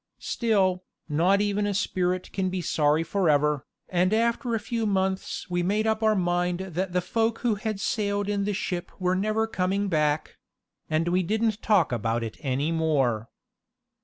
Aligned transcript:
Still, 0.17 0.83
not 1.07 1.41
even 1.41 1.67
a 1.67 1.75
spirit 1.75 2.31
can 2.33 2.49
be 2.49 2.59
sorry 2.59 3.03
forever, 3.03 3.67
and 3.87 4.11
after 4.15 4.55
a 4.55 4.59
few 4.59 4.87
months 4.87 5.47
we 5.47 5.61
made 5.61 5.85
up 5.85 6.01
our 6.01 6.15
mind 6.15 6.61
that 6.61 6.91
the 6.93 7.01
folk 7.01 7.37
who 7.45 7.53
had 7.53 7.79
sailed 7.79 8.27
in 8.27 8.43
the 8.43 8.53
ship 8.55 8.91
were 8.99 9.15
never 9.15 9.45
coming 9.45 9.89
back; 9.89 10.37
and 10.89 11.07
we 11.09 11.21
didn't 11.21 11.61
talk 11.61 11.91
about 11.91 12.23
it 12.23 12.37
any 12.39 12.71
more. 12.71 13.29